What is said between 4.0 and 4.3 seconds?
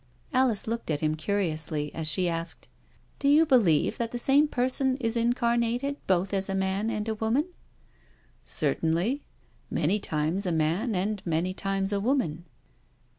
the